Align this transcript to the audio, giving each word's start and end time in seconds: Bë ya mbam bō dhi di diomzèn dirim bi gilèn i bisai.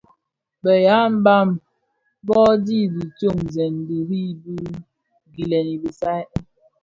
Bë 0.63 0.73
ya 0.85 0.99
mbam 1.15 1.49
bō 2.25 2.39
dhi 2.65 2.79
di 2.93 3.01
diomzèn 3.17 3.73
dirim 3.87 4.29
bi 4.43 4.59
gilèn 5.33 5.67
i 5.75 5.77
bisai. 5.81 6.23